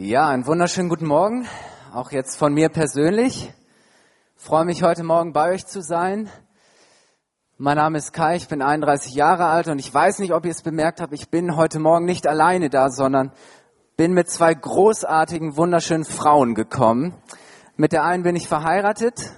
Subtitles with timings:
[0.00, 1.48] Ja, einen wunderschönen guten Morgen,
[1.92, 3.52] auch jetzt von mir persönlich.
[4.36, 6.30] Ich freue mich heute Morgen bei euch zu sein.
[7.56, 10.52] Mein Name ist Kai, ich bin 31 Jahre alt und ich weiß nicht, ob ihr
[10.52, 13.32] es bemerkt habt, ich bin heute Morgen nicht alleine da, sondern
[13.96, 17.12] bin mit zwei großartigen, wunderschönen Frauen gekommen.
[17.74, 19.32] Mit der einen bin ich verheiratet,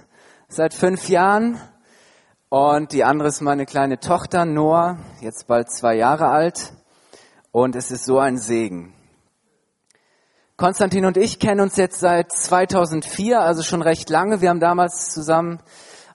[0.47, 1.59] seit fünf Jahren
[2.49, 6.73] und die andere ist meine kleine Tochter Noah, jetzt bald zwei Jahre alt
[7.51, 8.93] und es ist so ein Segen.
[10.61, 14.41] Konstantin und ich kennen uns jetzt seit 2004, also schon recht lange.
[14.41, 15.59] Wir haben damals zusammen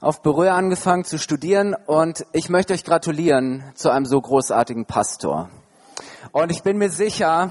[0.01, 5.51] auf Berühr angefangen zu studieren und ich möchte euch gratulieren zu einem so großartigen Pastor.
[6.31, 7.51] Und ich bin mir sicher,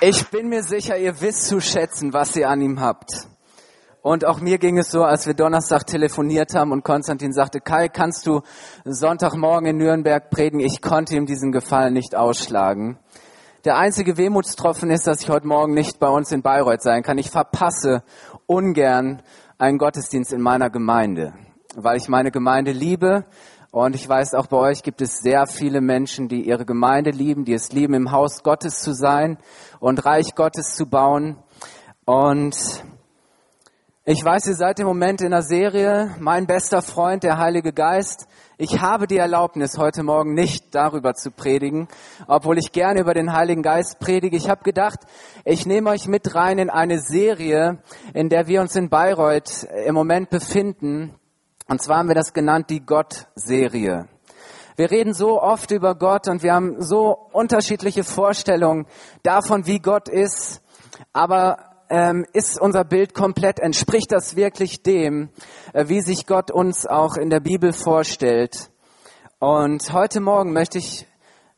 [0.00, 3.28] ich bin mir sicher, ihr wisst zu schätzen, was ihr an ihm habt.
[4.02, 7.88] Und auch mir ging es so, als wir Donnerstag telefoniert haben und Konstantin sagte, Kai,
[7.88, 8.40] kannst du
[8.84, 10.58] Sonntagmorgen in Nürnberg predigen?
[10.58, 12.98] Ich konnte ihm diesen Gefallen nicht ausschlagen.
[13.64, 17.16] Der einzige Wehmutstropfen ist, dass ich heute Morgen nicht bei uns in Bayreuth sein kann.
[17.18, 18.02] Ich verpasse
[18.46, 19.22] ungern
[19.56, 21.32] einen Gottesdienst in meiner Gemeinde,
[21.76, 23.24] weil ich meine Gemeinde liebe.
[23.70, 27.44] Und ich weiß, auch bei euch gibt es sehr viele Menschen, die ihre Gemeinde lieben,
[27.44, 29.38] die es lieben, im Haus Gottes zu sein
[29.78, 31.36] und Reich Gottes zu bauen.
[32.04, 32.56] Und
[34.04, 38.26] ich weiß, ihr seid im Moment in der Serie Mein bester Freund, der Heilige Geist.
[38.58, 41.86] Ich habe die Erlaubnis, heute Morgen nicht darüber zu predigen,
[42.26, 44.36] obwohl ich gerne über den Heiligen Geist predige.
[44.36, 44.98] Ich habe gedacht,
[45.44, 47.78] ich nehme euch mit rein in eine Serie,
[48.12, 51.14] in der wir uns in Bayreuth im Moment befinden.
[51.68, 54.08] Und zwar haben wir das genannt die Gott-Serie.
[54.74, 58.86] Wir reden so oft über Gott und wir haben so unterschiedliche Vorstellungen
[59.22, 60.60] davon, wie Gott ist.
[61.12, 65.28] Aber ähm, ist unser Bild komplett, entspricht das wirklich dem,
[65.74, 68.70] äh, wie sich Gott uns auch in der Bibel vorstellt.
[69.38, 71.06] Und heute Morgen möchte ich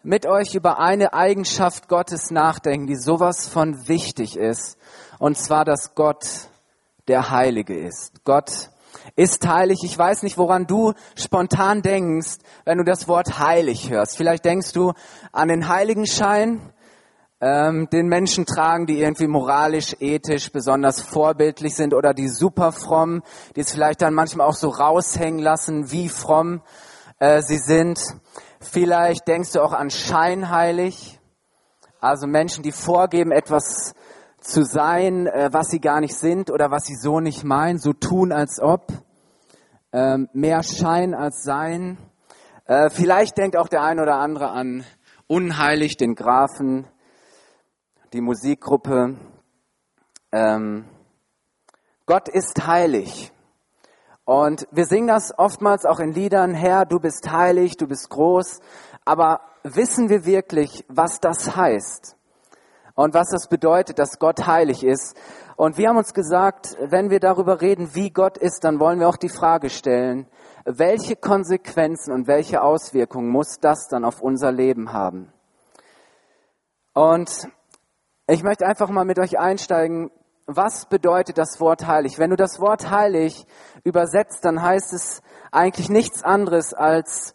[0.03, 4.77] mit euch über eine Eigenschaft Gottes nachdenken, die sowas von wichtig ist.
[5.21, 6.27] Und zwar, dass Gott
[7.07, 8.25] der Heilige ist.
[8.25, 8.71] Gott
[9.15, 9.85] ist heilig.
[9.85, 14.17] Ich weiß nicht, woran du spontan denkst, wenn du das Wort heilig hörst.
[14.17, 14.95] Vielleicht denkst du
[15.31, 16.73] an den Heiligenschein,
[17.45, 23.23] ähm, den Menschen tragen, die irgendwie moralisch, ethisch besonders vorbildlich sind oder die super fromm,
[23.55, 26.63] die es vielleicht dann manchmal auch so raushängen lassen, wie fromm
[27.19, 28.01] äh, sie sind.
[28.61, 31.21] Vielleicht denkst du auch an scheinheilig,
[32.01, 33.93] also Menschen, die vorgeben, etwas
[34.41, 37.93] zu sein, äh, was sie gar nicht sind oder was sie so nicht meinen, so
[37.93, 38.87] tun als ob.
[39.93, 41.99] Ähm, mehr Schein als Sein.
[42.65, 44.83] Äh, vielleicht denkt auch der ein oder andere an
[45.27, 46.87] unheilig, den Grafen
[48.15, 49.17] die Musikgruppe.
[50.31, 50.85] Ähm,
[52.07, 53.33] Gott ist heilig.
[54.25, 58.61] Und wir singen das oftmals auch in Liedern, Herr, du bist heilig, du bist groß.
[59.05, 62.17] Aber wissen wir wirklich, was das heißt?
[62.95, 65.17] Und was das bedeutet, dass Gott heilig ist?
[65.57, 69.09] Und wir haben uns gesagt, wenn wir darüber reden, wie Gott ist, dann wollen wir
[69.09, 70.29] auch die Frage stellen,
[70.65, 75.33] welche Konsequenzen und welche Auswirkungen muss das dann auf unser Leben haben?
[76.93, 77.49] Und
[78.27, 80.11] ich möchte einfach mal mit euch einsteigen.
[80.47, 82.19] Was bedeutet das Wort heilig?
[82.19, 83.47] Wenn du das Wort heilig
[83.83, 87.35] übersetzt, dann heißt es eigentlich nichts anderes als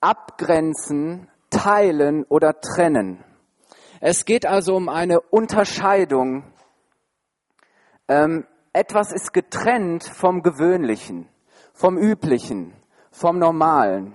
[0.00, 3.24] abgrenzen, teilen oder trennen.
[4.00, 6.44] Es geht also um eine Unterscheidung.
[8.08, 11.28] Ähm, etwas ist getrennt vom Gewöhnlichen,
[11.72, 12.74] vom Üblichen,
[13.10, 14.14] vom Normalen.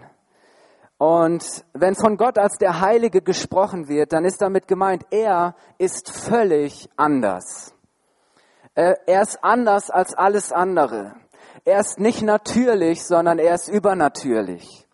[0.98, 6.10] Und wenn von Gott als der Heilige gesprochen wird, dann ist damit gemeint, er ist
[6.10, 7.74] völlig anders.
[8.74, 11.16] Äh, er ist anders als alles andere.
[11.66, 14.88] Er ist nicht natürlich, sondern er ist übernatürlich.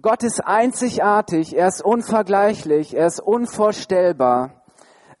[0.00, 4.62] Gott ist einzigartig, er ist unvergleichlich, er ist unvorstellbar.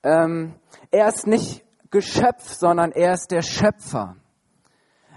[0.02, 0.54] Ähm,
[0.90, 4.16] er ist nicht Geschöpf, sondern er ist der Schöpfer.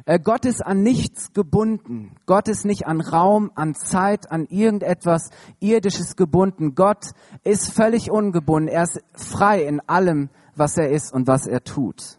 [0.10, 2.16] Äh, Gott ist an nichts gebunden.
[2.26, 6.74] Gott ist nicht an Raum, an Zeit, an irgendetwas Irdisches gebunden.
[6.74, 7.12] Gott
[7.44, 8.70] ist völlig ungebunden.
[8.70, 12.18] Er ist frei in allem, was er ist und was er tut.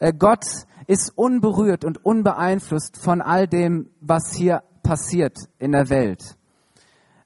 [0.00, 0.44] Äh, Gott
[0.86, 6.36] ist unberührt und unbeeinflusst von all dem, was hier passiert in der Welt.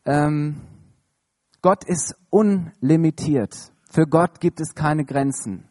[0.05, 0.61] Ähm,
[1.61, 3.73] Gott ist unlimitiert.
[3.91, 5.69] Für Gott gibt es keine Grenzen.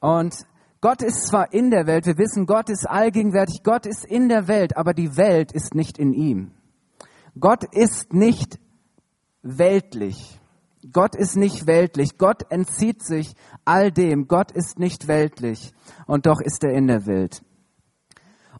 [0.00, 0.46] Und
[0.84, 4.48] Gott ist zwar in der Welt, wir wissen, Gott ist allgegenwärtig, Gott ist in der
[4.48, 6.50] Welt, aber die Welt ist nicht in ihm.
[7.40, 8.60] Gott ist nicht
[9.40, 10.38] weltlich.
[10.92, 12.18] Gott ist nicht weltlich.
[12.18, 13.34] Gott entzieht sich
[13.64, 14.28] all dem.
[14.28, 15.72] Gott ist nicht weltlich.
[16.06, 17.42] Und doch ist er in der Welt.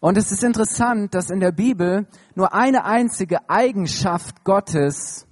[0.00, 5.26] Und es ist interessant, dass in der Bibel nur eine einzige Eigenschaft Gottes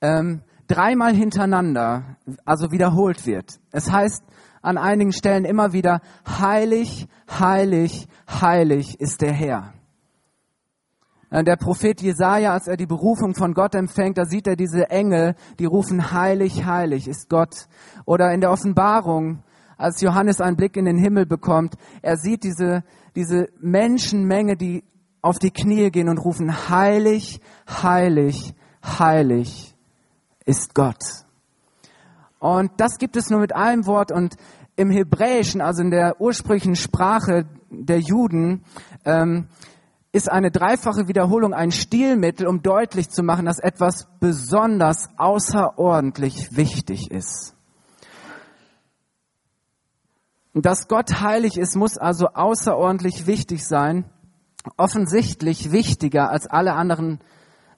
[0.00, 3.58] ähm, dreimal hintereinander also wiederholt wird.
[3.72, 4.22] Es heißt
[4.64, 9.74] an einigen Stellen immer wieder, heilig, heilig, heilig ist der Herr.
[11.30, 14.88] Äh, der Prophet Jesaja, als er die Berufung von Gott empfängt, da sieht er diese
[14.88, 17.68] Engel, die rufen, heilig, heilig ist Gott.
[18.06, 19.42] Oder in der Offenbarung,
[19.76, 22.84] als Johannes einen Blick in den Himmel bekommt, er sieht diese,
[23.14, 24.82] diese Menschenmenge, die
[25.20, 29.74] auf die Knie gehen und rufen, heilig, heilig, heilig
[30.46, 31.23] ist Gott.
[32.44, 34.36] Und das gibt es nur mit einem Wort und
[34.76, 38.64] im Hebräischen, also in der ursprünglichen Sprache der Juden,
[39.06, 39.48] ähm,
[40.12, 47.10] ist eine dreifache Wiederholung ein Stilmittel, um deutlich zu machen, dass etwas besonders außerordentlich wichtig
[47.10, 47.54] ist.
[50.52, 54.04] Dass Gott heilig ist, muss also außerordentlich wichtig sein,
[54.76, 57.20] offensichtlich wichtiger als alle anderen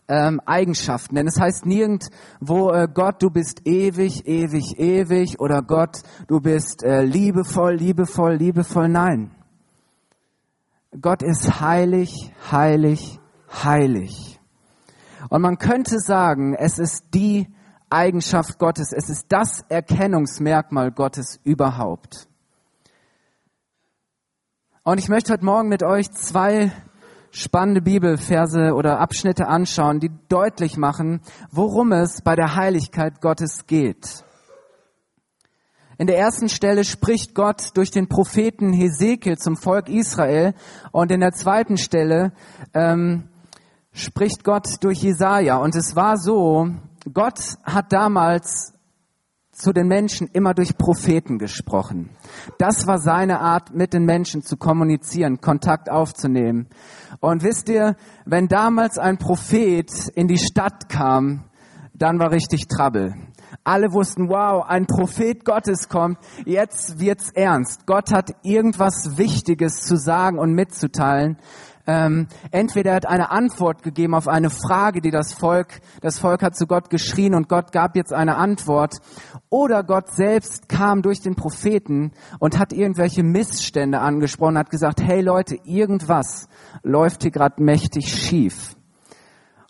[0.08, 1.16] ähm, Eigenschaften.
[1.16, 6.82] Denn es heißt nirgendwo, äh, Gott, du bist ewig, ewig, ewig oder Gott, du bist
[6.82, 8.88] äh, liebevoll, liebevoll, liebevoll.
[8.88, 9.30] Nein.
[11.00, 13.20] Gott ist heilig, heilig,
[13.50, 14.40] heilig.
[15.28, 17.48] Und man könnte sagen, es ist die
[17.90, 22.28] Eigenschaft Gottes, es ist das Erkennungsmerkmal Gottes überhaupt.
[24.82, 26.70] Und ich möchte heute Morgen mit euch zwei
[27.36, 34.24] spannende Bibelverse oder Abschnitte anschauen, die deutlich machen, worum es bei der Heiligkeit Gottes geht.
[35.98, 40.54] In der ersten Stelle spricht Gott durch den Propheten Hesekiel zum Volk Israel
[40.92, 42.32] und in der zweiten Stelle
[42.72, 43.28] ähm,
[43.92, 45.58] spricht Gott durch Jesaja.
[45.58, 46.68] Und es war so,
[47.12, 48.72] Gott hat damals
[49.56, 52.10] zu den Menschen immer durch Propheten gesprochen.
[52.58, 56.68] Das war seine Art, mit den Menschen zu kommunizieren, Kontakt aufzunehmen.
[57.20, 61.44] Und wisst ihr, wenn damals ein Prophet in die Stadt kam,
[61.94, 63.14] dann war richtig Trouble.
[63.64, 67.86] Alle wussten, wow, ein Prophet Gottes kommt, jetzt wird's ernst.
[67.86, 71.38] Gott hat irgendwas Wichtiges zu sagen und mitzuteilen.
[71.86, 76.42] Ähm, entweder er hat eine Antwort gegeben auf eine Frage, die das Volk, das Volk
[76.42, 78.96] hat zu Gott geschrien und Gott gab jetzt eine Antwort.
[79.50, 85.20] Oder Gott selbst kam durch den Propheten und hat irgendwelche Missstände angesprochen, hat gesagt, hey
[85.20, 86.48] Leute, irgendwas
[86.82, 88.74] läuft hier gerade mächtig schief.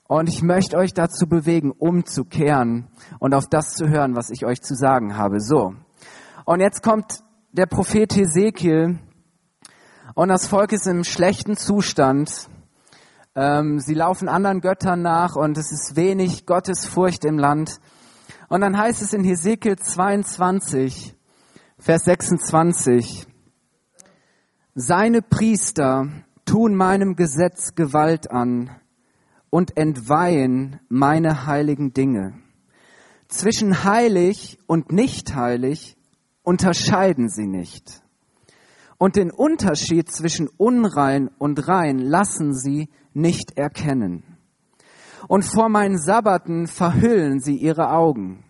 [0.08, 4.62] Und ich möchte euch dazu bewegen, umzukehren und auf das zu hören, was ich euch
[4.62, 5.40] zu sagen habe.
[5.40, 5.74] So.
[6.44, 9.00] Und jetzt kommt der Prophet Hesekiel
[10.16, 12.48] und das Volk ist im schlechten Zustand.
[13.34, 17.80] Ähm, sie laufen anderen Göttern nach und es ist wenig Gottesfurcht im Land.
[18.48, 21.14] Und dann heißt es in Hesekiel 22,
[21.78, 23.26] Vers 26,
[24.74, 26.08] seine Priester
[26.46, 28.70] tun meinem Gesetz Gewalt an
[29.50, 32.38] und entweihen meine heiligen Dinge.
[33.28, 35.98] Zwischen heilig und nicht heilig
[36.42, 38.05] unterscheiden sie nicht.
[38.98, 44.22] Und den Unterschied zwischen unrein und rein lassen sie nicht erkennen.
[45.28, 48.44] Und vor meinen Sabbaten verhüllen sie ihre Augen.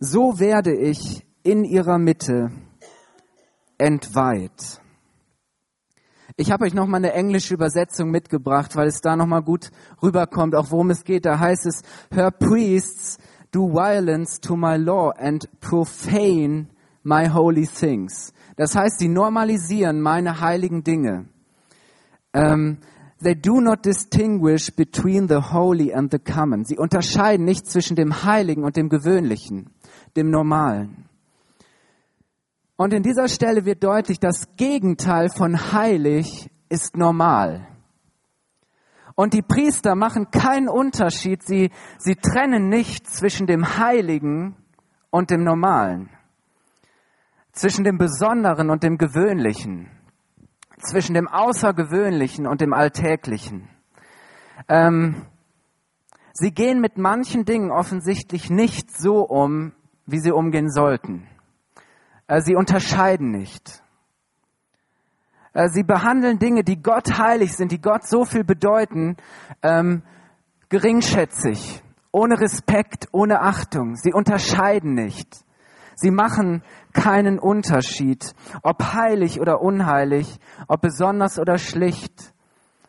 [0.00, 2.50] So werde ich in ihrer Mitte
[3.78, 4.80] entweiht.
[6.36, 9.70] Ich habe euch noch mal eine englische Übersetzung mitgebracht, weil es da noch mal gut
[10.02, 11.26] rüberkommt, auch worum es geht.
[11.26, 11.82] Da heißt es,
[12.12, 13.18] Her priests
[13.50, 16.68] do violence to my law and profane
[17.02, 18.32] my holy things.
[18.58, 21.26] Das heißt, sie normalisieren meine heiligen Dinge.
[22.32, 22.78] Um, ähm,
[23.22, 26.64] they do not distinguish between the holy and the common.
[26.64, 29.70] Sie unterscheiden nicht zwischen dem Heiligen und dem Gewöhnlichen,
[30.16, 31.08] dem Normalen.
[32.74, 37.64] Und in dieser Stelle wird deutlich, das Gegenteil von heilig ist normal.
[39.14, 41.44] Und die Priester machen keinen Unterschied.
[41.44, 44.56] Sie, sie trennen nicht zwischen dem Heiligen
[45.10, 46.10] und dem Normalen.
[47.58, 49.90] Zwischen dem Besonderen und dem Gewöhnlichen.
[50.78, 53.68] Zwischen dem Außergewöhnlichen und dem Alltäglichen.
[54.68, 55.26] Ähm,
[56.32, 59.72] sie gehen mit manchen Dingen offensichtlich nicht so um,
[60.06, 61.26] wie sie umgehen sollten.
[62.28, 63.82] Äh, sie unterscheiden nicht.
[65.52, 69.16] Äh, sie behandeln Dinge, die Gott heilig sind, die Gott so viel bedeuten,
[69.64, 70.02] ähm,
[70.68, 73.96] geringschätzig, ohne Respekt, ohne Achtung.
[73.96, 75.44] Sie unterscheiden nicht.
[76.00, 76.62] Sie machen
[76.92, 80.38] keinen Unterschied, ob heilig oder unheilig,
[80.68, 82.32] ob besonders oder schlicht.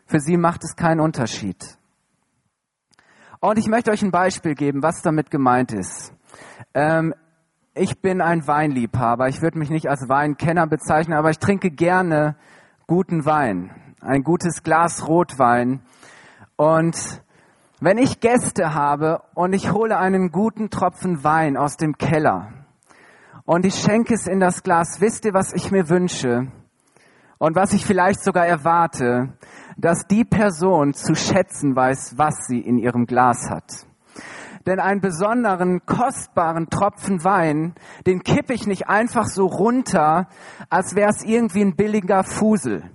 [0.06, 1.76] Für sie macht es keinen Unterschied.
[3.40, 6.14] Und ich möchte euch ein Beispiel geben, was damit gemeint ist.
[6.72, 7.12] Ähm,
[7.74, 9.26] ich bin ein Weinliebhaber.
[9.26, 12.36] Ich würde mich nicht als Weinkenner bezeichnen, aber ich trinke gerne
[12.86, 13.72] guten Wein.
[14.00, 15.82] Ein gutes Glas Rotwein.
[16.54, 16.96] Und
[17.80, 22.59] Wenn ich Gäste habe und ich hole einen guten Tropfen Wein aus dem Keller
[23.50, 26.52] und ich schenke es in das Glas, wisst ihr, was ich mir wünsche
[27.38, 29.36] und was ich vielleicht sogar erwarte,
[29.76, 33.88] dass die Person zu schätzen weiß, was sie in ihrem Glas hat.
[34.66, 37.74] Denn einen besonderen, kostbaren Tropfen Wein,
[38.06, 40.28] den kippe ich nicht einfach so runter,
[40.68, 42.88] als wäre es irgendwie ein billiger Fusel.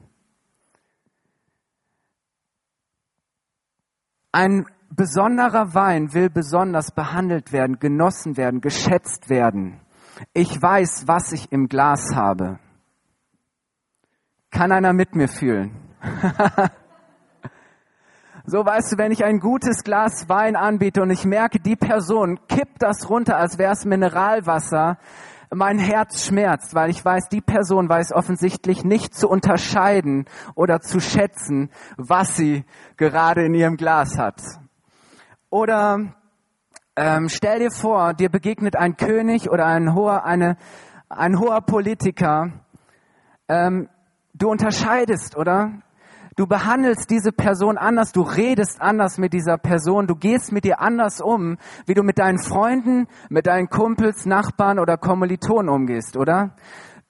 [4.32, 9.82] Ein besonderer Wein will besonders behandelt werden, genossen werden, geschätzt werden.
[10.34, 12.60] Ich weiß, was ich im Glas habe.
[14.52, 15.76] Kann einer mit mir fühlen?
[18.46, 22.40] so weißt du, wenn ich ein gutes Glas Wein anbiete und ich merke, die Person
[22.48, 24.98] kippt das runter, als wäre es Mineralwasser,
[25.54, 31.00] mein Herz schmerzt, weil ich weiß, die Person weiß offensichtlich nicht zu unterscheiden oder zu
[31.00, 32.66] schätzen, was sie
[32.98, 34.42] gerade in ihrem Glas hat.
[35.50, 36.16] Oder
[36.96, 40.58] ähm, stell dir vor, dir begegnet ein König oder ein hoher, eine,
[41.10, 42.52] ein hoher Politiker.
[43.48, 43.90] Ähm,
[44.34, 45.82] du unterscheidest, oder?
[46.38, 50.82] Du behandelst diese Person anders, du redest anders mit dieser Person, du gehst mit ihr
[50.82, 56.56] anders um, wie du mit deinen Freunden, mit deinen Kumpels, Nachbarn oder Kommilitonen umgehst, oder?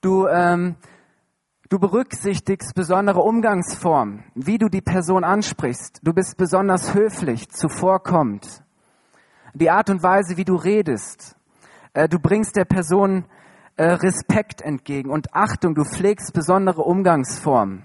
[0.00, 0.76] Du, ähm,
[1.68, 6.00] du berücksichtigst besondere Umgangsformen, wie du die Person ansprichst.
[6.04, 8.62] Du bist besonders höflich, zuvorkommend.
[9.58, 11.34] Die Art und Weise, wie du redest.
[11.94, 13.24] Äh, du bringst der Person
[13.76, 17.84] äh, Respekt entgegen und Achtung, du pflegst besondere Umgangsformen.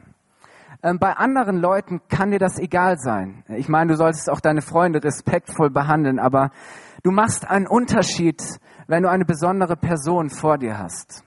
[0.83, 3.45] Ähm, bei anderen Leuten kann dir das egal sein.
[3.47, 6.51] Ich meine, du solltest auch deine Freunde respektvoll behandeln, aber
[7.03, 8.41] du machst einen Unterschied,
[8.87, 11.23] wenn du eine besondere Person vor dir hast.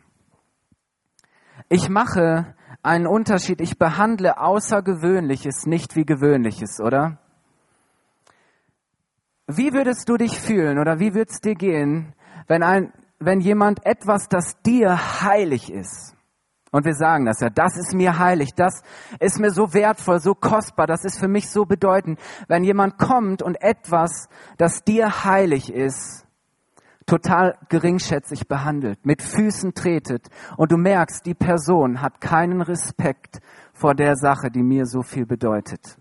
[1.70, 3.62] Ich mache einen Unterschied.
[3.62, 7.18] Ich behandle Außergewöhnliches nicht wie Gewöhnliches, oder?
[9.46, 12.14] Wie würdest du dich fühlen oder wie würde es dir gehen,
[12.46, 16.14] wenn, ein, wenn jemand etwas, das dir heilig ist,
[16.70, 18.82] und wir sagen das ja, das ist mir heilig, das
[19.20, 22.18] ist mir so wertvoll, so kostbar, das ist für mich so bedeutend.
[22.48, 26.26] Wenn jemand kommt und etwas, das dir heilig ist,
[27.06, 33.40] total geringschätzig behandelt, mit Füßen tretet und du merkst, die Person hat keinen Respekt
[33.72, 35.96] vor der Sache, die mir so viel bedeutet.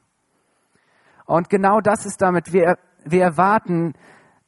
[1.26, 3.94] Und genau das ist damit, wir, wir erwarten,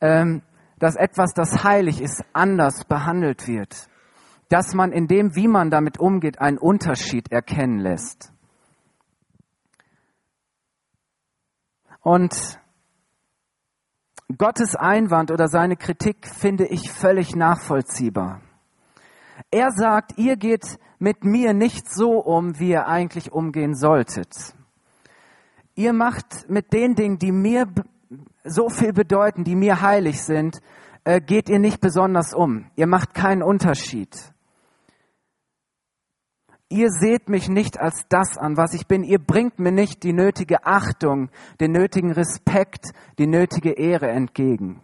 [0.01, 0.41] ähm,
[0.79, 3.87] dass etwas, das heilig ist, anders behandelt wird
[4.49, 8.31] dass man in dem, wie man damit umgeht, einen Unterschied erkennen lässt.
[12.01, 12.59] Und
[14.37, 18.41] Gottes Einwand oder seine Kritik finde ich völlig nachvollziehbar.
[19.51, 24.55] Er sagt, ihr geht mit mir nicht so um, wie ihr eigentlich umgehen solltet.
[25.75, 27.67] Ihr macht mit den Dingen, die mir
[28.45, 30.59] so viel bedeuten, die mir heilig sind,
[31.03, 32.71] äh, geht ihr nicht besonders um.
[32.75, 34.15] Ihr macht keinen Unterschied.
[36.69, 39.03] Ihr seht mich nicht als das an, was ich bin.
[39.03, 42.87] Ihr bringt mir nicht die nötige Achtung, den nötigen Respekt,
[43.19, 44.81] die nötige Ehre entgegen.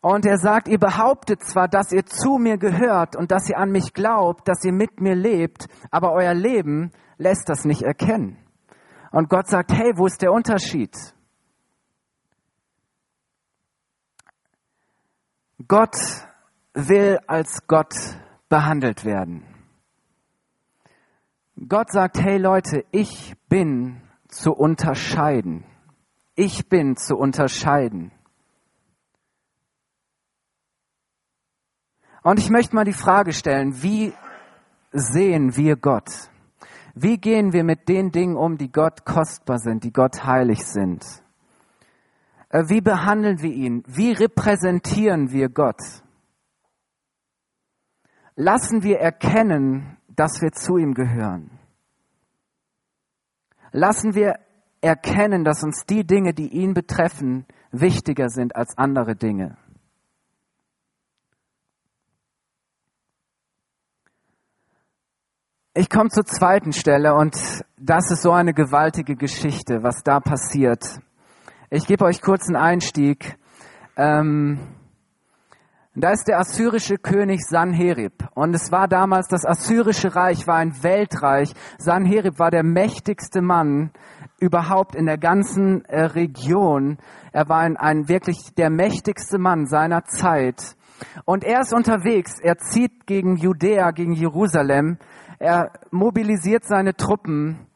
[0.00, 3.70] Und er sagt, ihr behauptet zwar, dass ihr zu mir gehört und dass ihr an
[3.70, 8.38] mich glaubt, dass ihr mit mir lebt, aber euer Leben lässt das nicht erkennen.
[9.10, 10.96] Und Gott sagt, hey, wo ist der Unterschied?
[15.66, 15.96] Gott
[16.74, 17.94] will als Gott
[18.48, 19.44] behandelt werden.
[21.68, 25.64] Gott sagt, hey Leute, ich bin zu unterscheiden.
[26.34, 28.12] Ich bin zu unterscheiden.
[32.22, 34.14] Und ich möchte mal die Frage stellen, wie
[34.92, 36.30] sehen wir Gott?
[36.94, 41.04] Wie gehen wir mit den Dingen um, die Gott kostbar sind, die Gott heilig sind?
[42.48, 43.82] Äh, wie behandeln wir ihn?
[43.86, 45.80] Wie repräsentieren wir Gott?
[48.40, 51.50] lassen wir erkennen, dass wir zu ihm gehören.
[53.70, 54.36] Lassen wir
[54.80, 59.58] erkennen, dass uns die Dinge, die ihn betreffen, wichtiger sind als andere Dinge.
[65.72, 67.36] Ich komme zur zweiten Stelle und
[67.76, 70.84] das ist so eine gewaltige Geschichte, was da passiert.
[71.70, 73.38] Ich gebe euch kurz einen Einstieg.
[73.96, 74.58] Ähm,
[75.94, 78.14] da ist der assyrische König Sanherib.
[78.34, 81.52] Und es war damals, das assyrische Reich war ein Weltreich.
[81.78, 83.92] Sanherib war der mächtigste Mann
[84.40, 86.98] überhaupt in der ganzen äh, Region.
[87.30, 90.74] Er war ein, ein wirklich der mächtigste Mann seiner Zeit.
[91.24, 92.40] Und er ist unterwegs.
[92.40, 94.98] Er zieht gegen Judäa, gegen Jerusalem.
[95.40, 97.66] Er mobilisiert seine Truppen.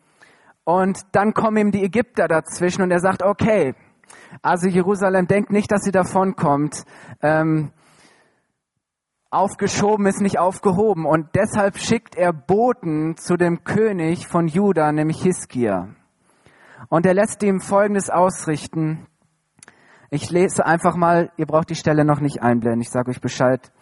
[0.65, 3.75] Und dann kommen ihm die Ägypter dazwischen und er sagt, okay,
[4.43, 6.85] also Jerusalem denkt nicht, dass sie davonkommt.
[7.23, 7.73] Ähm,
[9.31, 11.07] aufgeschoben ist nicht aufgehoben.
[11.07, 15.89] Und deshalb schickt er Boten zu dem König von Juda, nämlich Hiskia.
[16.91, 19.07] Und er lässt ihm Folgendes ausrichten.
[20.11, 23.73] Ich lese einfach mal, ihr braucht die Stelle noch nicht einblenden, ich sage euch Bescheid.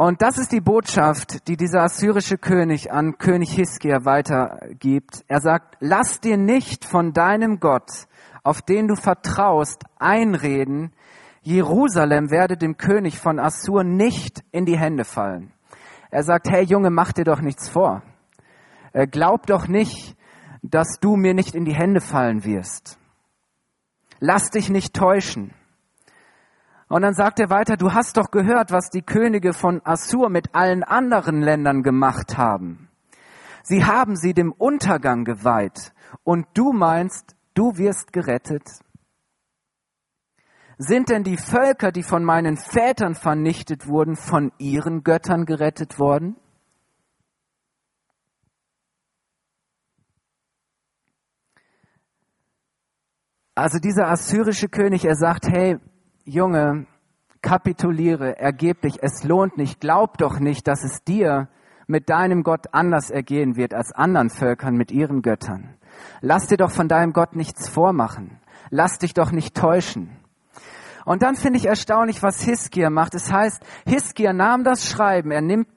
[0.00, 5.26] Und das ist die Botschaft, die dieser assyrische König an König Hiskia weitergibt.
[5.28, 7.90] Er sagt, lass dir nicht von deinem Gott,
[8.42, 10.94] auf den du vertraust, einreden,
[11.42, 15.52] Jerusalem werde dem König von Assur nicht in die Hände fallen.
[16.10, 18.02] Er sagt, hey Junge, mach dir doch nichts vor.
[18.94, 20.16] Äh, glaub doch nicht,
[20.62, 22.98] dass du mir nicht in die Hände fallen wirst.
[24.18, 25.52] Lass dich nicht täuschen.
[26.90, 30.56] Und dann sagt er weiter, du hast doch gehört, was die Könige von Assur mit
[30.56, 32.88] allen anderen Ländern gemacht haben.
[33.62, 35.92] Sie haben sie dem Untergang geweiht
[36.24, 38.64] und du meinst, du wirst gerettet.
[40.78, 46.34] Sind denn die Völker, die von meinen Vätern vernichtet wurden, von ihren Göttern gerettet worden?
[53.54, 55.78] Also dieser assyrische König, er sagt, hey,
[56.24, 56.86] Junge,
[57.42, 61.48] kapituliere, ergeb dich, es lohnt nicht, glaub doch nicht, dass es dir
[61.86, 65.76] mit deinem Gott anders ergehen wird als anderen Völkern mit ihren Göttern.
[66.20, 68.40] Lass dir doch von deinem Gott nichts vormachen.
[68.70, 70.16] Lass dich doch nicht täuschen.
[71.04, 73.14] Und dann finde ich erstaunlich, was Hiskia macht.
[73.14, 75.68] Es heißt, Hiskia nahm das Schreiben, er nimmt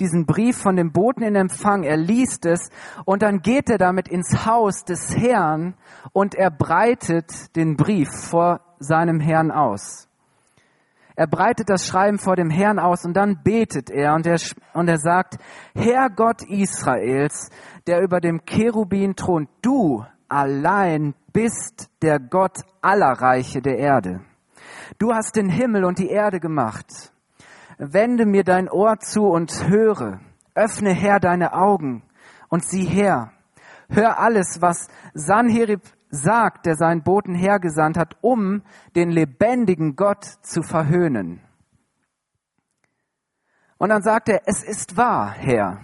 [0.00, 2.70] diesen Brief von dem Boten in Empfang, er liest es
[3.04, 5.74] und dann geht er damit ins Haus des Herrn
[6.12, 10.08] und er breitet den Brief vor seinem Herrn aus.
[11.14, 14.38] Er breitet das Schreiben vor dem Herrn aus und dann betet er und er,
[14.72, 15.36] und er sagt,
[15.74, 17.50] Herr Gott Israels,
[17.86, 24.20] der über dem Cherubin thront, du allein bist der Gott aller Reiche der Erde.
[24.98, 27.12] Du hast den Himmel und die Erde gemacht.
[27.78, 30.20] Wende mir dein Ohr zu und höre.
[30.54, 32.02] Öffne her deine Augen
[32.48, 33.32] und sieh her.
[33.88, 38.62] Hör alles, was Sanherib sagt, der seinen Boten hergesandt hat, um
[38.94, 41.40] den lebendigen Gott zu verhöhnen.
[43.78, 45.80] Und dann sagt er, es ist wahr, Herr.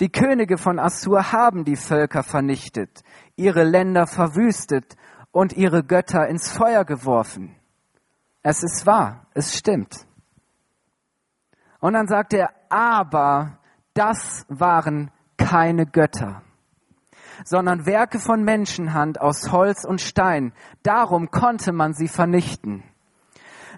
[0.00, 3.02] Die Könige von Assur haben die Völker vernichtet,
[3.36, 4.96] ihre Länder verwüstet
[5.30, 7.56] und ihre Götter ins Feuer geworfen.
[8.42, 10.06] Es ist wahr, es stimmt.
[11.80, 13.58] Und dann sagt er, aber
[13.94, 16.42] das waren keine Götter
[17.44, 20.52] sondern Werke von Menschenhand aus Holz und Stein.
[20.82, 22.82] Darum konnte man sie vernichten.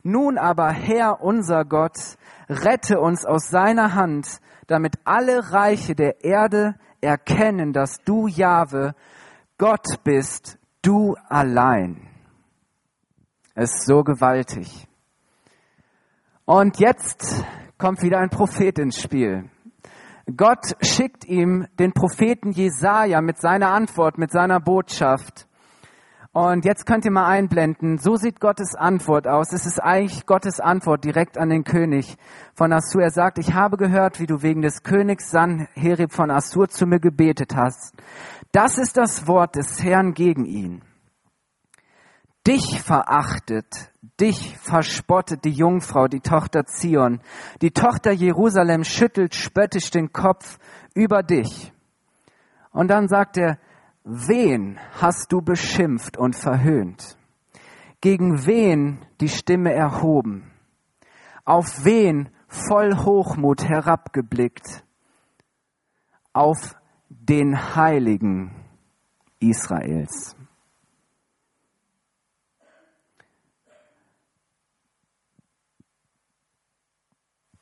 [0.03, 1.99] Nun aber, Herr unser Gott,
[2.49, 8.95] rette uns aus seiner Hand, damit alle Reiche der Erde erkennen, dass du, Jahwe,
[9.59, 12.09] Gott bist, du allein.
[13.55, 14.89] Es ist so gewaltig.
[16.45, 17.45] Und jetzt
[17.79, 19.49] kommt wieder ein Prophet ins Spiel.
[20.37, 25.47] Gott schickt ihm den Propheten Jesaja mit seiner Antwort, mit seiner Botschaft.
[26.33, 29.53] Und jetzt könnt ihr mal einblenden, so sieht Gottes Antwort aus.
[29.53, 32.17] Es ist eigentlich Gottes Antwort direkt an den König
[32.55, 33.03] von Assur.
[33.03, 36.99] Er sagt, ich habe gehört, wie du wegen des Königs Sanherib von Assur zu mir
[36.99, 37.95] gebetet hast.
[38.51, 40.83] Das ist das Wort des Herrn gegen ihn.
[42.47, 47.21] Dich verachtet, dich verspottet die Jungfrau, die Tochter Zion.
[47.63, 50.59] Die Tochter Jerusalem schüttelt spöttisch den Kopf
[50.95, 51.73] über dich.
[52.71, 53.59] Und dann sagt er,
[54.05, 57.17] wen hast du beschimpft und verhöhnt?
[58.03, 60.53] Gegen wen die Stimme erhoben?
[61.47, 64.85] Auf wen voll Hochmut herabgeblickt?
[66.35, 66.77] Auf
[67.09, 68.55] den Heiligen
[69.39, 70.37] Israels.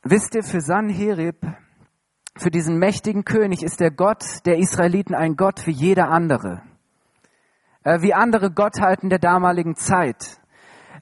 [0.04, 1.36] Wisst ihr, für Sanherib,
[2.36, 6.60] für diesen mächtigen König ist der Gott der Israeliten ein Gott wie jeder andere.
[7.84, 10.40] Äh, wie andere Gottheiten der damaligen Zeit.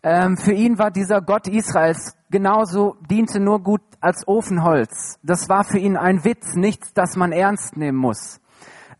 [0.02, 5.18] Ähm, für ihn war dieser Gott Israels genauso, diente nur gut als Ofenholz.
[5.22, 8.38] Das war für ihn ein Witz, nichts, das man ernst nehmen muss.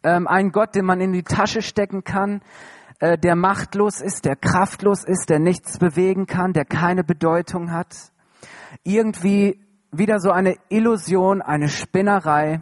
[0.02, 2.40] Ähm, ein Gott, den man in die Tasche stecken kann,
[3.00, 7.94] äh, der machtlos ist, der kraftlos ist, der nichts bewegen kann, der keine Bedeutung hat.
[8.82, 9.60] Irgendwie
[9.92, 12.60] wieder so eine Illusion, eine Spinnerei.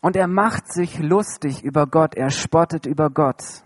[0.00, 3.64] Und er macht sich lustig über Gott, er spottet über Gott.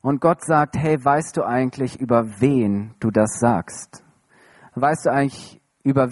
[0.00, 4.04] Und Gott sagt, hey, weißt du eigentlich, über wen du das sagst?
[4.74, 6.10] Weißt du eigentlich, über,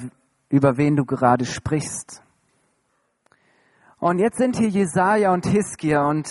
[0.48, 2.22] über wen du gerade sprichst?
[3.98, 6.28] Und jetzt sind hier Jesaja und Hiskia und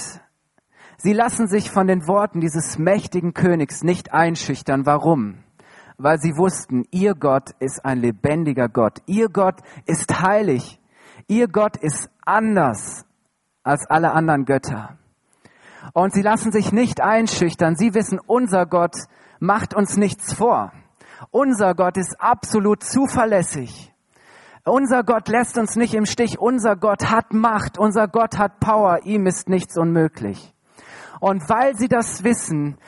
[0.98, 4.86] sie lassen sich von den Worten dieses mächtigen Königs nicht einschüchtern.
[4.86, 5.44] Warum?
[6.04, 9.04] Weil sie wussten, ihr Gott ist ein lebendiger Gott.
[9.06, 10.80] Ihr Gott ist heilig.
[11.28, 13.06] Ihr Gott ist anders
[13.62, 14.98] als alle anderen Götter.
[15.94, 17.76] Und sie lassen sich nicht einschüchtern.
[17.76, 18.96] Sie wissen, unser Gott
[19.40, 20.72] macht uns nichts vor.
[21.30, 23.94] Unser Gott ist absolut zuverlässig.
[24.66, 26.40] Unser Gott lässt uns nicht im Stich.
[26.40, 27.78] Unser Gott hat Macht.
[27.78, 29.06] Unser Gott hat Power.
[29.06, 30.52] Ihm ist nichts unmöglich.
[31.20, 32.80] Und weil sie das wissen,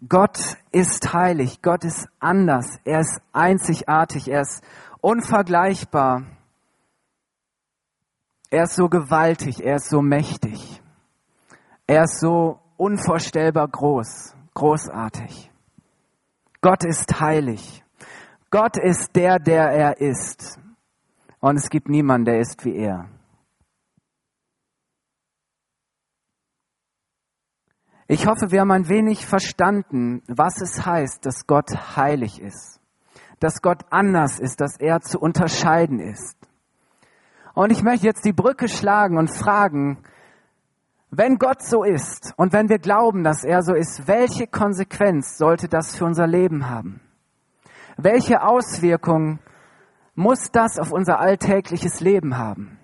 [0.10, 4.62] Gott ist heilig, Gott ist anders, er ist einzigartig, er ist
[5.00, 6.24] unvergleichbar,
[8.54, 10.80] er ist so gewaltig, er ist so mächtig,
[11.88, 15.52] er ist so unvorstellbar groß, großartig.
[16.62, 17.84] Gott ist heilig,
[18.52, 20.60] Gott ist der, der er ist
[21.40, 23.10] und es gibt niemanden, der ist wie er.
[28.08, 32.80] Ich hoffe, wir haben ein wenig verstanden, was es heißt, dass Gott heilig ist,
[33.40, 36.43] dass Gott anders ist, dass er zu unterscheiden ist.
[37.54, 40.04] Und ich möchte jetzt die Brücke schlagen und fragen,
[41.12, 45.68] wenn Gott so ist und wenn wir glauben, dass er so ist, welche Konsequenz sollte
[45.68, 47.02] das für unser Leben haben?
[47.98, 49.40] Welche Auswirkungen
[50.16, 52.80] muss das auf unser alltägliches Leben haben?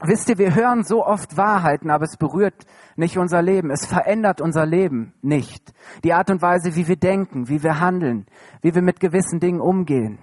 [0.00, 3.70] Wisst ihr, wir hören so oft Wahrheiten, aber es berührt nicht unser Leben.
[3.70, 5.72] Es verändert unser Leben nicht.
[6.02, 8.26] Die Art und Weise, wie wir denken, wie wir handeln,
[8.60, 10.18] wie wir mit gewissen Dingen umgehen.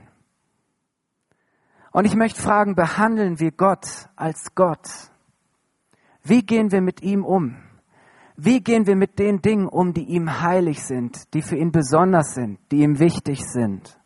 [1.92, 4.88] Und ich möchte fragen, behandeln wir Gott als Gott?
[6.24, 7.58] Wie gehen wir mit ihm um?
[8.38, 12.34] Wie gehen wir mit den Dingen um, die ihm heilig sind, die für ihn besonders
[12.34, 14.00] sind, die ihm wichtig sind?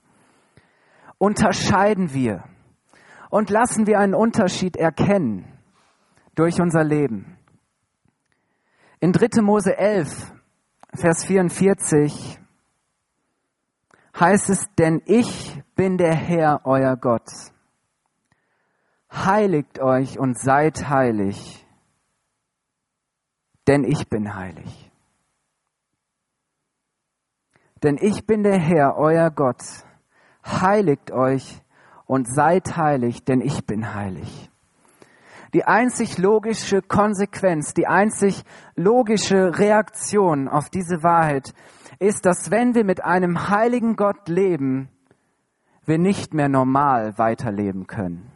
[1.18, 2.44] Unterscheiden wir
[3.30, 5.46] und lassen wir einen Unterschied erkennen
[6.34, 7.38] durch unser Leben.
[9.00, 9.42] In 3.
[9.42, 10.34] Mose 11,
[10.96, 12.40] Vers 44
[14.20, 17.30] heißt es, denn ich bin der Herr, euer Gott.
[19.12, 21.66] Heiligt euch und seid heilig,
[23.68, 24.92] denn ich bin heilig.
[27.84, 29.64] Denn ich bin der Herr, euer Gott.
[30.44, 31.62] Heiligt euch
[32.06, 34.50] und seid heilig, denn ich bin heilig.
[35.54, 38.44] Die einzig logische Konsequenz, die einzig
[38.76, 41.54] logische Reaktion auf diese Wahrheit
[42.00, 44.90] ist, dass wenn wir mit einem heiligen Gott leben,
[45.86, 48.35] wir nicht mehr normal weiterleben können.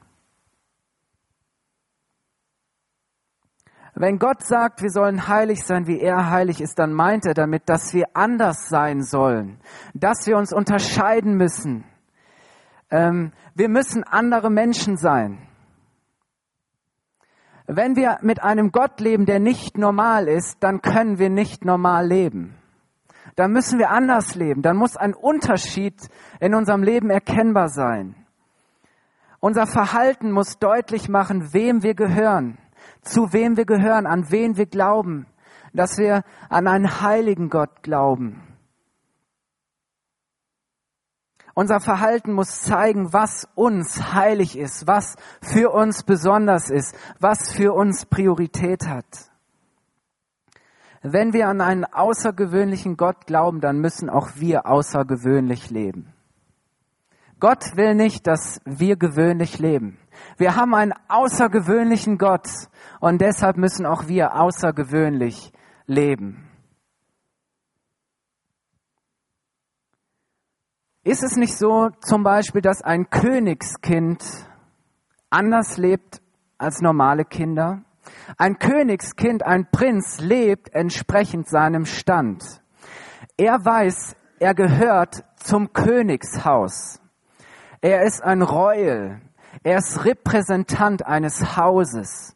[3.99, 7.67] Wenn Gott sagt, wir sollen heilig sein, wie er heilig ist, dann meint er damit,
[7.67, 9.59] dass wir anders sein sollen,
[9.93, 11.83] dass wir uns unterscheiden müssen.
[12.89, 15.38] Ähm, wir müssen andere Menschen sein.
[17.67, 22.07] Wenn wir mit einem Gott leben, der nicht normal ist, dann können wir nicht normal
[22.07, 22.55] leben.
[23.35, 24.62] Dann müssen wir anders leben.
[24.62, 26.07] Dann muss ein Unterschied
[26.39, 28.15] in unserem Leben erkennbar sein.
[29.41, 32.57] Unser Verhalten muss deutlich machen, wem wir gehören,
[33.01, 35.25] zu wem wir gehören, an wen wir glauben,
[35.73, 38.41] dass wir an einen heiligen Gott glauben.
[41.53, 47.73] Unser Verhalten muss zeigen, was uns heilig ist, was für uns besonders ist, was für
[47.73, 49.29] uns Priorität hat.
[51.01, 56.13] wenn wir an einen außergewöhnlichen Gott glauben, dann müssen auch wir außergewöhnlich leben.
[57.39, 59.97] Gott will nicht, dass wir gewöhnlich leben.
[60.38, 62.47] Wir haben einen außergewöhnlichen Gott
[62.99, 65.51] und deshalb müssen auch wir außergewöhnlich
[65.86, 66.49] leben.
[71.03, 74.23] Ist es nicht so zum Beispiel, dass ein Königskind
[75.29, 76.21] anders lebt
[76.58, 77.84] als normale Kinder?
[78.38, 82.62] Ein Königskind, ein Prinz lebt entsprechend seinem Stand.
[83.38, 87.01] Er weiß, er gehört zum Königshaus.
[87.82, 89.21] Er ist ein Royal.
[89.63, 92.35] Er ist Repräsentant eines Hauses.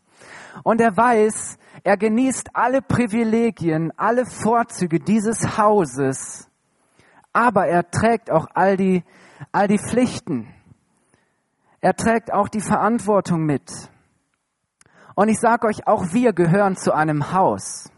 [0.64, 6.48] Und er weiß, er genießt alle Privilegien, alle Vorzüge dieses Hauses,
[7.34, 9.04] aber er trägt auch all die,
[9.52, 10.54] all die Pflichten.
[11.82, 13.72] Er trägt auch die Verantwortung mit.
[15.16, 17.92] Und ich sage euch, auch wir gehören zu einem Haus.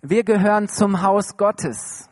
[0.00, 2.07] Wir gehören zum Haus Gottes.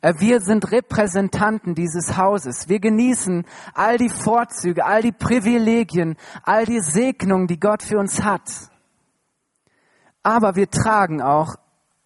[0.00, 2.68] Äh, wir sind Repräsentanten dieses Hauses.
[2.68, 8.22] Wir genießen all die Vorzüge, all die Privilegien, all die Segnungen, die Gott für uns
[8.22, 8.48] hat.
[10.22, 11.56] Aber wir tragen auch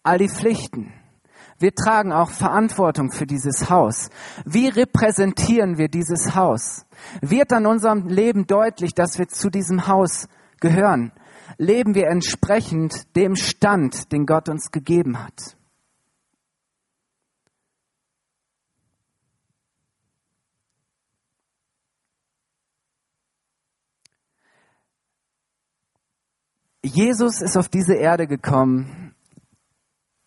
[0.03, 0.93] all die Pflichten.
[1.59, 4.09] Wir tragen auch Verantwortung für dieses Haus.
[4.45, 6.85] Wie repräsentieren wir dieses Haus?
[7.21, 10.27] Wird an unserem Leben deutlich, dass wir zu diesem Haus
[10.59, 11.11] gehören?
[11.57, 15.57] Leben wir entsprechend dem Stand, den Gott uns gegeben hat?
[26.87, 29.13] Jesus ist auf diese Erde gekommen,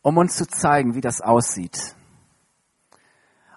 [0.02, 1.96] um uns zu zeigen, wie das aussieht.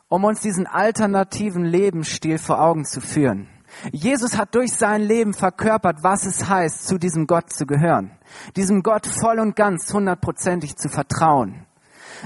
[0.08, 3.50] Um uns diesen alternativen Lebensstil vor Augen zu führen.
[3.92, 8.12] Jesus hat durch sein Leben verkörpert, was es heißt, zu diesem Gott zu gehören.
[8.56, 11.66] Diesem Gott voll und ganz hundertprozentig zu vertrauen.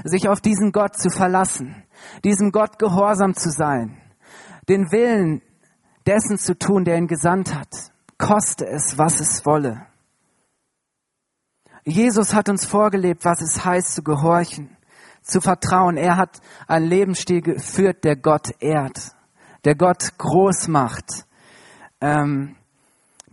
[0.04, 1.82] Sich auf diesen Gott zu verlassen.
[2.24, 4.00] Diesem Gott gehorsam zu sein.
[4.68, 5.42] Den Willen
[6.06, 7.74] dessen zu tun, der ihn gesandt hat.
[8.18, 9.86] Koste es, was es wolle.
[11.88, 14.76] Jesus hat uns vorgelebt, was es heißt zu gehorchen,
[15.22, 15.96] zu vertrauen.
[15.96, 19.12] Er hat einen Lebensstil geführt, der Gott ehrt,
[19.64, 21.24] der Gott groß macht,
[22.02, 22.56] ähm,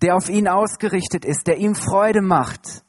[0.01, 2.83] der auf ihn ausgerichtet ist, der ihm Freude macht.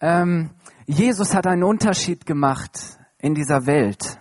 [0.00, 0.50] Ähm,
[0.86, 4.18] Jesus hat einen Unterschied gemacht in dieser Welt.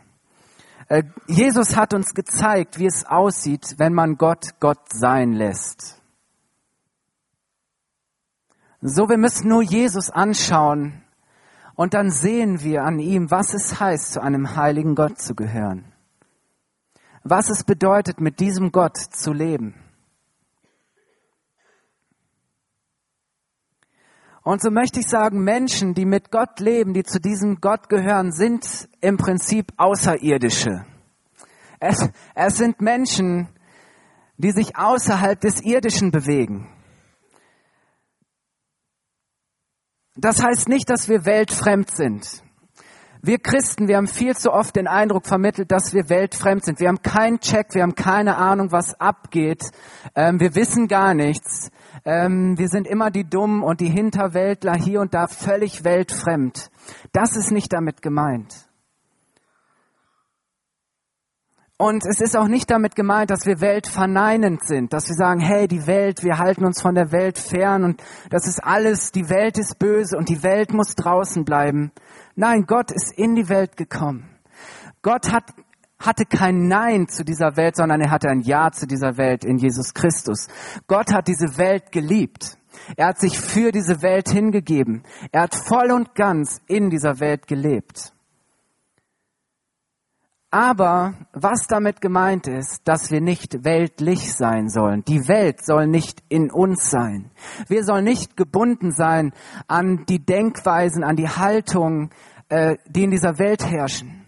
[0.87, 5.99] Äh, Jesus hat uns gezeigt, wie es aussieht, wenn man Gott Gott sein lässt.
[8.87, 11.01] So, wir müssen nur Jesus anschauen
[11.73, 15.91] und dann sehen wir an ihm, was es heißt, zu einem heiligen Gott zu gehören.
[17.23, 19.73] Was es bedeutet, mit diesem Gott zu leben.
[24.43, 28.31] Und so möchte ich sagen, Menschen, die mit Gott leben, die zu diesem Gott gehören,
[28.31, 30.85] sind im Prinzip Außerirdische.
[31.79, 33.49] Es, es sind Menschen,
[34.37, 36.69] die sich außerhalb des Irdischen bewegen.
[40.15, 42.41] Das heißt nicht, dass wir weltfremd sind.
[43.21, 46.79] Wir Christen, wir haben viel zu oft den Eindruck vermittelt, dass wir weltfremd sind.
[46.79, 49.63] Wir haben keinen Check, wir haben keine Ahnung, was abgeht.
[50.13, 51.71] Ähm, wir wissen gar nichts.
[52.05, 56.69] Ähm, wir sind immer die Dummen und die Hinterwäldler hier und da völlig weltfremd.
[57.13, 58.64] Das ist nicht damit gemeint.
[61.77, 65.67] Und es ist auch nicht damit gemeint, dass wir weltverneinend sind, dass wir sagen, hey,
[65.67, 69.57] die Welt, wir halten uns von der Welt fern und das ist alles, die Welt
[69.57, 71.91] ist böse und die Welt muss draußen bleiben.
[72.35, 74.29] Nein, Gott ist in die Welt gekommen.
[75.01, 75.53] Gott hat,
[75.99, 79.57] hatte kein Nein zu dieser Welt, sondern er hatte ein Ja zu dieser Welt in
[79.57, 80.47] Jesus Christus.
[80.87, 82.57] Gott hat diese Welt geliebt.
[82.95, 85.03] Er hat sich für diese Welt hingegeben.
[85.33, 88.14] Er hat voll und ganz in dieser Welt gelebt.
[90.55, 95.03] Aber was damit gemeint ist, dass wir nicht weltlich sein sollen.
[95.03, 97.29] Die Welt soll nicht in uns sein.
[97.67, 99.33] Wir sollen nicht gebunden sein
[99.67, 102.09] an die Denkweisen, an die Haltung,
[102.47, 104.27] äh, die in dieser Welt herrschen.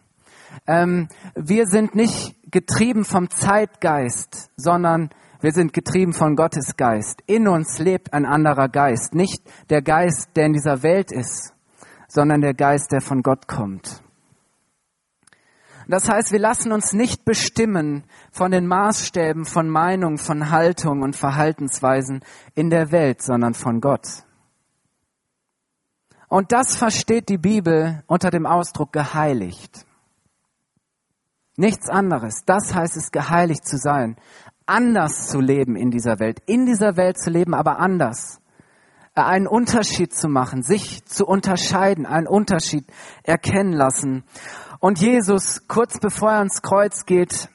[0.68, 7.24] Ähm, wir sind nicht getrieben vom Zeitgeist, sondern wir sind getrieben von Gottes Geist.
[7.26, 9.16] In uns lebt ein anderer Geist.
[9.16, 11.54] Nicht der Geist, der in dieser Welt ist,
[12.10, 14.04] sondern der Geist, der von Gott kommt.
[15.90, 21.16] Das heißt, wir lassen uns nicht bestimmen von den Maßstäben von Meinung, von Haltung und
[21.16, 22.24] Verhaltensweisen
[22.56, 24.24] in der Welt, sondern von Gott.
[26.28, 29.86] Und das versteht die Bibel unter dem Ausdruck geheiligt.
[31.56, 32.44] Nichts anderes.
[32.46, 34.18] Das heißt es, geheiligt zu sein.
[34.66, 36.42] Anders zu leben in dieser Welt.
[36.46, 38.42] In dieser Welt zu leben, aber anders.
[39.16, 42.86] einen Unterschied zu machen, sich zu unterscheiden, einen Unterschied
[43.24, 44.26] erkennen lassen.
[44.80, 47.50] Und Jesus, kurz bevor er ans Kreuz geht,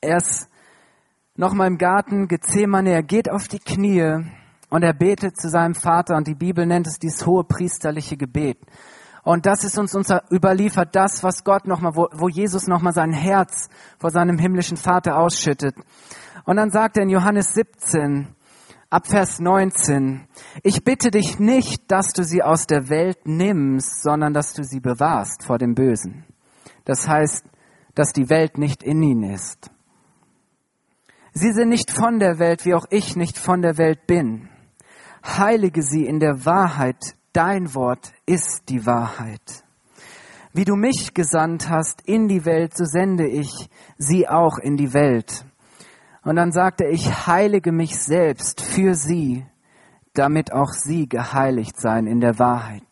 [0.00, 0.48] er ist
[1.34, 4.24] nochmal im Garten Gethsemane, er geht auf die Knie
[4.68, 8.58] und er betet zu seinem Vater und die Bibel nennt es dieses hohe priesterliche Gebet.
[9.24, 13.12] Und das ist uns unser überliefert, das, was Gott nochmal, wo, wo Jesus nochmal sein
[13.12, 15.76] Herz vor seinem himmlischen Vater ausschüttet.
[16.44, 18.34] Und dann sagt er in Johannes 17,
[18.90, 20.26] ab Vers 19,
[20.62, 24.80] ich bitte dich nicht, dass du sie aus der Welt nimmst, sondern dass du sie
[24.80, 26.24] bewahrst vor dem Bösen.
[26.84, 27.44] Das heißt,
[27.94, 29.70] dass die Welt nicht in ihnen ist.
[31.34, 34.48] Sie sind nicht von der Welt, wie auch ich nicht von der Welt bin.
[35.24, 39.64] Heilige sie in der Wahrheit, dein Wort ist die Wahrheit.
[40.52, 44.94] Wie du mich gesandt hast in die Welt, so sende ich sie auch in die
[44.94, 45.44] Welt.
[46.28, 49.46] Und dann sagte er, ich heilige mich selbst für sie,
[50.12, 52.82] damit auch sie geheiligt seien in der Wahrheit.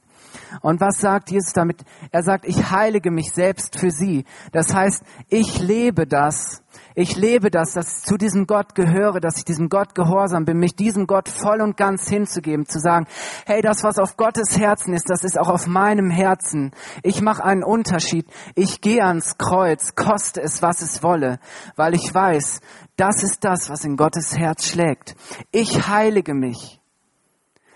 [0.63, 1.85] Und was sagt Jesus damit?
[2.13, 4.25] Er sagt, ich heilige mich selbst für sie.
[4.53, 6.63] Das heißt, ich lebe das.
[6.99, 10.57] Ich lebe das, dass ich zu diesem Gott gehöre, dass ich diesem Gott gehorsam bin,
[10.57, 13.07] mich diesem Gott voll und ganz hinzugeben, zu sagen,
[13.45, 16.73] hey, das, was auf Gottes Herzen ist, das ist auch auf meinem Herzen.
[17.03, 18.27] Ich mache einen Unterschied.
[18.55, 21.39] Ich gehe ans Kreuz, koste es, was es wolle,
[21.77, 22.61] weil ich weiß,
[22.97, 25.17] das ist das, was in Gottes Herz schlägt.
[25.53, 26.81] Ich heilige mich.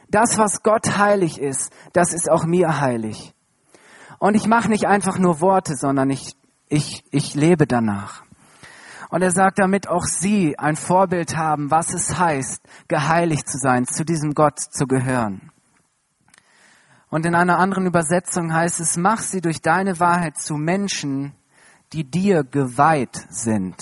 [0.09, 3.35] Das, was Gott heilig ist, das ist auch mir heilig.
[4.19, 6.37] Und ich mache nicht einfach nur Worte, sondern ich,
[6.71, 8.23] ich, ich lebe danach.
[9.11, 13.87] Und er sagt, damit auch sie ein Vorbild haben, was es heißt, geheiligt zu sein,
[13.87, 15.51] zu diesem Gott zu gehören.
[17.09, 21.35] Und in einer anderen Übersetzung heißt es, mach sie durch deine Wahrheit zu Menschen,
[21.93, 23.77] die dir geweiht sind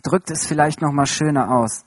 [0.00, 1.84] drückt es vielleicht noch mal schöner aus.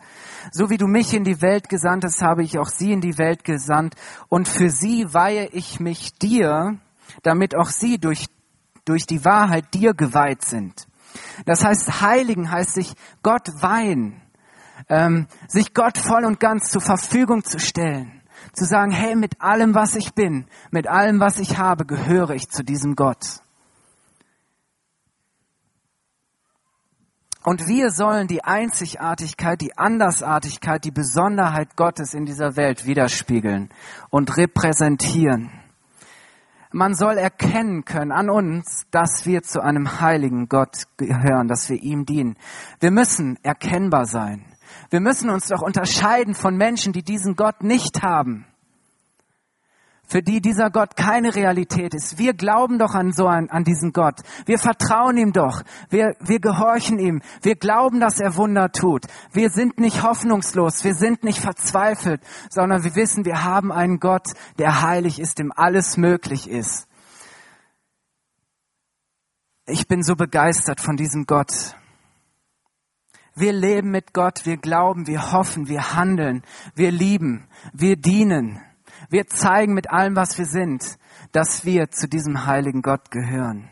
[0.51, 3.17] So wie du mich in die Welt gesandt hast, habe ich auch sie in die
[3.17, 3.95] Welt gesandt
[4.29, 6.77] und für sie weihe ich mich dir,
[7.23, 8.27] damit auch sie durch,
[8.85, 10.87] durch die Wahrheit dir geweiht sind.
[11.45, 14.21] Das heißt, heiligen heißt sich Gott weihen,
[14.89, 18.21] ähm, sich Gott voll und ganz zur Verfügung zu stellen,
[18.53, 22.49] zu sagen, hey, mit allem, was ich bin, mit allem, was ich habe, gehöre ich
[22.49, 23.41] zu diesem Gott.
[27.45, 33.69] Und wir sollen die Einzigartigkeit, die Andersartigkeit, die Besonderheit Gottes in dieser Welt widerspiegeln
[34.09, 35.51] und repräsentieren.
[36.75, 41.81] Man soll erkennen können an uns, dass wir zu einem heiligen Gott gehören, dass wir
[41.81, 42.35] ihm dienen.
[42.81, 44.43] Wir müssen erkennbar sein.
[44.89, 48.45] Wir müssen uns doch unterscheiden von Menschen, die diesen Gott nicht haben
[50.07, 52.17] für die dieser Gott keine Realität ist.
[52.17, 54.21] Wir glauben doch an so einen, an diesen Gott.
[54.45, 55.63] Wir vertrauen ihm doch.
[55.89, 57.21] Wir, wir gehorchen ihm.
[57.41, 59.05] Wir glauben, dass er Wunder tut.
[59.31, 60.83] Wir sind nicht hoffnungslos.
[60.83, 65.51] Wir sind nicht verzweifelt, sondern wir wissen, wir haben einen Gott, der heilig ist, dem
[65.55, 66.87] alles möglich ist.
[69.67, 71.75] Ich bin so begeistert von diesem Gott.
[73.33, 78.61] Wir leben mit Gott, wir glauben, wir hoffen, wir handeln, wir lieben, wir dienen.
[79.09, 80.97] Wir zeigen mit allem, was wir sind,
[81.31, 83.69] dass wir zu diesem heiligen Gott gehören.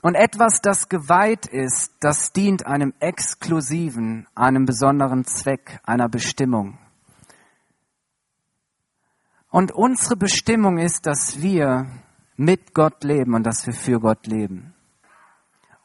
[0.00, 6.78] Und etwas, das geweiht ist, das dient einem exklusiven, einem besonderen Zweck, einer Bestimmung.
[9.50, 11.86] Und unsere Bestimmung ist, dass wir
[12.36, 14.74] mit Gott leben und dass wir für Gott leben.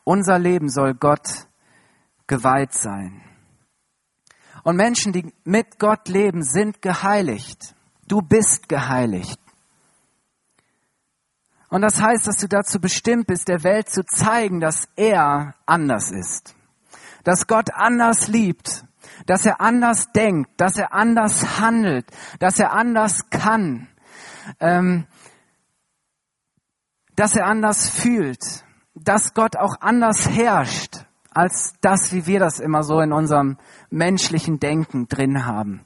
[0.03, 1.47] Unser Leben soll Gott
[2.27, 3.21] geweiht sein.
[4.63, 7.75] Und Menschen, die mit Gott leben, sind geheiligt.
[8.07, 9.39] Du bist geheiligt.
[11.69, 16.11] Und das heißt, dass du dazu bestimmt bist, der Welt zu zeigen, dass er anders
[16.11, 16.55] ist.
[17.23, 18.85] Dass Gott anders liebt.
[19.25, 20.51] Dass er anders denkt.
[20.57, 22.05] Dass er anders handelt.
[22.39, 23.87] Dass er anders kann.
[24.59, 25.07] Ähm,
[27.15, 28.63] dass er anders fühlt.
[28.93, 31.05] Dass Gott auch anders herrscht
[31.35, 33.57] als das, wie wir das immer so in unserem
[33.89, 35.81] menschlichen Denken drin haben.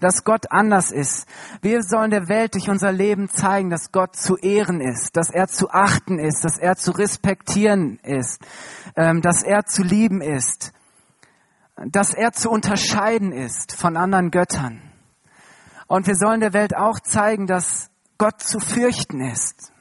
[0.00, 1.26] Dass Gott anders ist.
[1.62, 5.48] Wir sollen der Welt durch unser Leben zeigen, dass Gott zu ehren ist, dass er
[5.48, 8.40] zu achten ist, dass er zu respektieren ist,
[8.96, 10.72] ähm, dass er zu lieben ist,
[11.76, 14.82] dass er zu unterscheiden ist von anderen Göttern.
[15.86, 19.72] Und wir sollen der Welt auch zeigen, dass Gott zu fürchten ist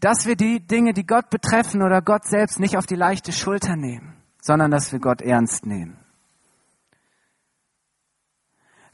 [0.00, 3.76] dass wir die Dinge, die Gott betreffen oder Gott selbst nicht auf die leichte Schulter
[3.76, 5.98] nehmen, sondern dass wir Gott ernst nehmen.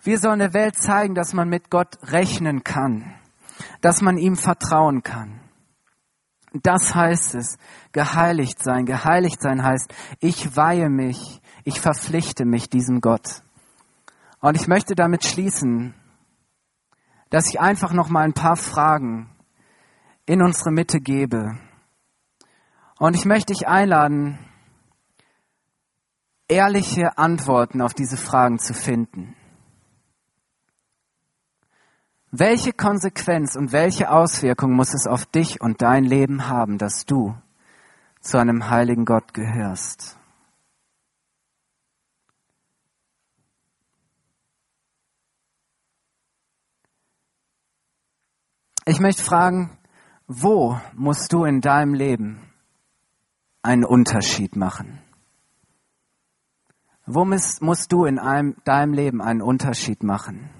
[0.02, 3.14] Wir sollen der Welt zeigen, dass man mit Gott rechnen kann,
[3.80, 5.40] dass man ihm vertrauen kann.
[6.52, 7.58] Das heißt es,
[7.92, 8.86] geheiligt sein.
[8.86, 13.42] Geheiligt sein heißt, ich weihe mich, ich verpflichte mich diesem Gott.
[14.40, 15.94] Und ich möchte damit schließen,
[17.30, 19.28] dass ich einfach noch mal ein paar Fragen
[20.28, 21.58] in unsere Mitte gebe.
[22.98, 24.38] Und ich möchte dich einladen,
[26.48, 29.34] ehrliche Antworten auf diese Fragen zu finden.
[32.30, 37.34] Welche Konsequenz und welche Auswirkung muss es auf dich und dein Leben haben, dass du
[38.20, 40.18] zu einem heiligen Gott gehörst?
[48.84, 49.77] Ich möchte fragen,
[50.28, 52.38] wo musst du in deinem Leben
[53.62, 55.00] einen Unterschied machen?
[57.06, 60.50] Wo musst du in einem, deinem Leben einen Unterschied machen?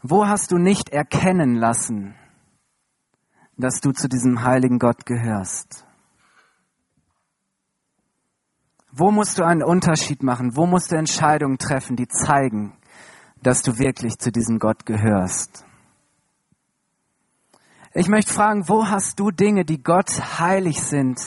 [0.00, 2.14] Wo hast du nicht erkennen lassen,
[3.58, 5.86] dass du zu diesem heiligen Gott gehörst?
[8.90, 10.56] Wo musst du einen Unterschied machen?
[10.56, 12.78] Wo musst du Entscheidungen treffen, die zeigen,
[13.42, 15.66] dass du wirklich zu diesem Gott gehörst?
[17.96, 21.20] Ich möchte fragen, wo hast du Dinge, die Gott heilig sind,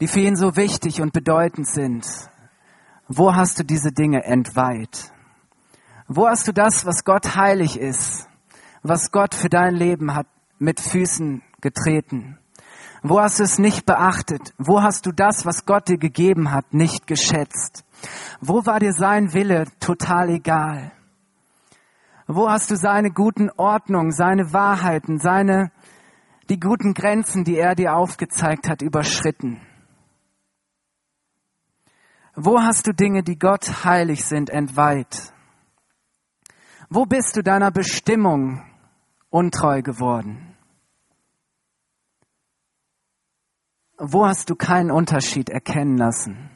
[0.00, 2.06] die für ihn so wichtig und bedeutend sind?
[3.08, 5.12] Wo hast du diese Dinge entweiht?
[6.06, 8.28] Wo hast du das, was Gott heilig ist,
[8.84, 10.28] was Gott für dein Leben hat,
[10.60, 12.38] mit Füßen getreten?
[13.02, 14.54] Wo hast du es nicht beachtet?
[14.56, 17.84] Wo hast du das, was Gott dir gegeben hat, nicht geschätzt?
[18.40, 20.92] Wo war dir sein Wille total egal?
[22.30, 25.72] Wo hast du seine guten Ordnungen, seine Wahrheiten, seine,
[26.50, 29.62] die guten Grenzen, die er dir aufgezeigt hat, überschritten?
[32.36, 35.32] Wo hast du Dinge, die Gott heilig sind, entweiht?
[36.90, 38.62] Wo bist du deiner Bestimmung
[39.30, 40.54] untreu geworden?
[43.96, 46.47] Wo hast du keinen Unterschied erkennen lassen?